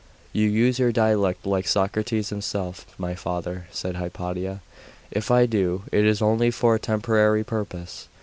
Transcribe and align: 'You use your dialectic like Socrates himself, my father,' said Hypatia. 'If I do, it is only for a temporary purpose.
'You 0.33 0.47
use 0.49 0.79
your 0.79 0.91
dialectic 0.91 1.45
like 1.45 1.67
Socrates 1.67 2.29
himself, 2.29 2.87
my 2.97 3.13
father,' 3.13 3.67
said 3.69 3.97
Hypatia. 3.97 4.61
'If 5.11 5.29
I 5.29 5.45
do, 5.45 5.83
it 5.91 6.03
is 6.05 6.23
only 6.23 6.49
for 6.49 6.73
a 6.73 6.79
temporary 6.79 7.43
purpose. 7.43 8.07